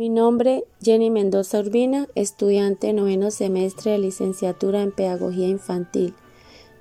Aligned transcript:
Mi 0.00 0.08
nombre, 0.08 0.64
Jenny 0.80 1.10
Mendoza 1.10 1.58
Urbina, 1.58 2.08
estudiante 2.14 2.94
noveno 2.94 3.30
semestre 3.30 3.90
de 3.90 3.98
licenciatura 3.98 4.80
en 4.80 4.92
Pedagogía 4.92 5.46
Infantil. 5.46 6.14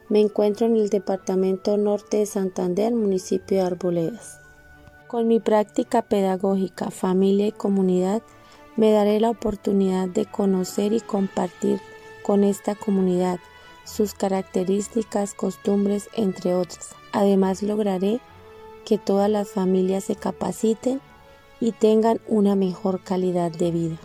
Me 0.08 0.22
encuentro 0.22 0.68
en 0.68 0.78
el 0.78 0.88
Departamento 0.88 1.76
Norte 1.76 2.16
de 2.16 2.26
Santander, 2.26 2.96
municipio 2.96 3.58
de 3.58 3.64
Arboledas. 3.66 4.40
Con 5.08 5.28
mi 5.28 5.42
práctica 5.42 6.04
pedagógica, 6.04 6.92
familia 6.92 7.48
y 7.48 7.52
comunidad, 7.52 8.22
me 8.78 8.94
daré 8.94 9.20
la 9.20 9.32
oportunidad 9.32 10.08
de 10.08 10.26
conocer 10.26 10.94
y 10.94 11.02
compartir 11.02 11.82
con 12.24 12.46
esta 12.46 12.74
comunidad 12.74 13.42
sus 13.84 14.14
características, 14.14 15.34
costumbres, 15.34 16.10
entre 16.16 16.56
otras. 16.56 16.96
Además, 17.12 17.64
lograré 17.64 18.22
que 18.86 18.98
todas 18.98 19.30
las 19.30 19.50
familias 19.50 20.06
se 20.06 20.16
capaciten 20.16 21.02
y 21.60 21.72
tengan 21.72 22.20
una 22.28 22.56
mejor 22.56 23.04
calidad 23.04 23.52
de 23.52 23.72
vida. 23.72 23.98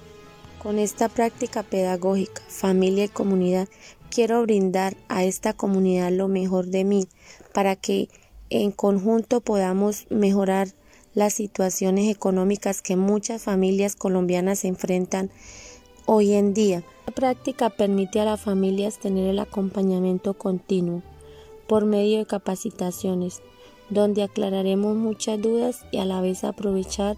Con 0.62 0.78
esta 0.78 1.08
práctica 1.08 1.62
pedagógica, 1.62 2.42
familia 2.48 3.04
y 3.04 3.08
comunidad, 3.08 3.68
quiero 4.10 4.42
brindar 4.42 4.96
a 5.08 5.24
esta 5.24 5.52
comunidad 5.52 6.10
lo 6.10 6.28
mejor 6.28 6.66
de 6.66 6.84
mí 6.84 7.06
para 7.52 7.76
que 7.76 8.08
en 8.50 8.70
conjunto 8.70 9.40
podamos 9.40 10.06
mejorar 10.10 10.68
las 11.14 11.34
situaciones 11.34 12.10
económicas 12.10 12.82
que 12.82 12.96
muchas 12.96 13.42
familias 13.42 13.96
colombianas 13.96 14.64
enfrentan 14.64 15.30
hoy 16.06 16.32
en 16.32 16.54
día. 16.54 16.82
La 17.06 17.14
práctica 17.14 17.70
permite 17.70 18.20
a 18.20 18.24
las 18.24 18.40
familias 18.40 18.98
tener 18.98 19.28
el 19.28 19.38
acompañamiento 19.38 20.34
continuo 20.34 21.02
por 21.68 21.84
medio 21.84 22.18
de 22.18 22.26
capacitaciones, 22.26 23.42
donde 23.90 24.22
aclararemos 24.22 24.96
muchas 24.96 25.40
dudas 25.40 25.84
y 25.92 25.98
a 25.98 26.04
la 26.04 26.20
vez 26.20 26.44
aprovechar 26.44 27.16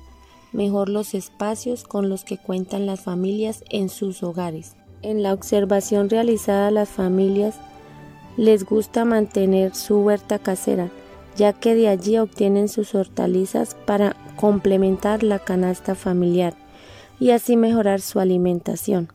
mejor 0.57 0.89
los 0.89 1.15
espacios 1.15 1.85
con 1.85 2.09
los 2.09 2.25
que 2.25 2.39
cuentan 2.39 2.87
las 2.87 3.01
familias 3.01 3.63
en 3.71 3.89
sus 3.91 4.23
hogares. 4.23 4.75
En 5.03 5.23
la 5.23 5.35
observación 5.35 6.09
realizada 6.09 6.71
las 6.71 6.89
familias 6.89 7.55
les 8.39 8.65
gusta 8.65 9.05
mantener 9.05 9.75
su 9.75 9.99
huerta 9.99 10.39
casera, 10.39 10.91
ya 11.37 11.53
que 11.53 11.75
de 11.75 11.89
allí 11.89 12.17
obtienen 12.17 12.69
sus 12.69 12.95
hortalizas 12.95 13.77
para 13.87 14.17
complementar 14.37 15.23
la 15.23 15.39
canasta 15.39 15.95
familiar 15.95 16.55
y 17.21 17.31
así 17.31 17.57
mejorar 17.57 18.01
su 18.01 18.19
alimentación. 18.19 19.13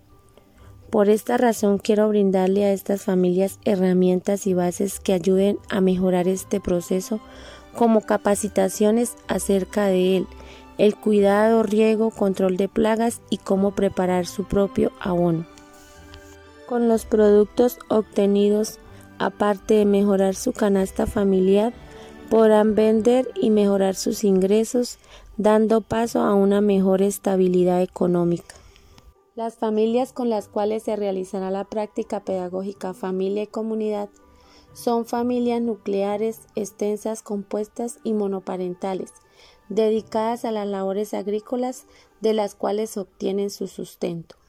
Por 0.92 1.10
esta 1.10 1.38
razón 1.38 1.78
quiero 1.80 2.08
brindarle 2.10 2.66
a 2.66 2.74
estas 2.74 3.04
familias 3.04 3.60
herramientas 3.66 4.46
y 4.46 4.54
bases 4.54 5.00
que 5.00 5.14
ayuden 5.14 5.58
a 5.70 5.82
mejorar 5.82 6.28
este 6.28 6.60
proceso 6.60 7.20
como 7.76 8.02
capacitaciones 8.02 9.16
acerca 9.28 9.86
de 9.86 10.18
él 10.18 10.28
el 10.82 10.96
cuidado, 10.96 11.62
riego, 11.62 12.10
control 12.10 12.58
de 12.58 12.68
plagas 12.68 13.22
y 13.30 13.38
cómo 13.38 13.76
preparar 13.76 14.26
su 14.26 14.46
propio 14.46 14.92
abono. 15.00 15.46
Con 16.68 16.88
los 16.88 17.06
productos 17.06 17.78
obtenidos, 17.88 18.80
aparte 19.20 19.76
de 19.76 19.86
mejorar 19.86 20.34
su 20.34 20.54
canasta 20.54 21.06
familiar, 21.06 21.72
podrán 22.32 22.74
vender 22.74 23.30
y 23.40 23.52
mejorar 23.52 23.94
sus 23.94 24.24
ingresos, 24.24 24.98
dando 25.38 25.82
paso 25.82 26.22
a 26.22 26.34
una 26.34 26.62
mejor 26.62 27.04
estabilidad 27.04 27.84
económica. 27.84 28.56
Las 29.36 29.58
familias 29.58 30.14
con 30.14 30.32
las 30.32 30.48
cuales 30.48 30.82
se 30.82 30.96
realizará 30.96 31.52
la 31.52 31.66
práctica 31.66 32.22
pedagógica 32.22 32.96
familia 32.96 33.44
y 33.44 33.48
comunidad 33.48 34.10
son 34.74 35.06
familias 35.06 35.62
nucleares, 35.62 36.40
extensas, 36.56 37.22
compuestas 37.22 38.00
y 38.04 38.14
monoparentales, 38.14 39.14
dedicadas 39.76 40.44
a 40.44 40.52
las 40.52 40.68
labores 40.68 41.14
agrícolas 41.14 41.86
de 42.20 42.34
las 42.34 42.56
cuales 42.56 42.98
obtienen 42.98 43.50
su 43.50 43.68
sustento. 43.68 44.41